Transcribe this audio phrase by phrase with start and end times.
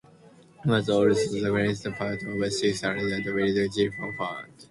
[0.63, 4.51] He was also the principal patron of the satirist and journalist William Gifford.